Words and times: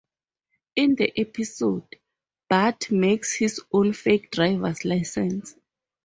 In 0.75 0.95
the 0.95 1.13
episode, 1.15 1.87
Bart 2.49 2.89
makes 2.89 3.35
his 3.35 3.61
own 3.71 3.93
fake 3.93 4.31
driver's 4.31 4.83
license. 4.83 5.53